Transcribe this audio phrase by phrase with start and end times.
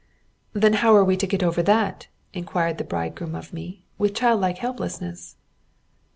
[0.53, 4.57] "Then how are we to get over that?" inquired the bridegroom of me, with childlike
[4.57, 5.35] helplessness.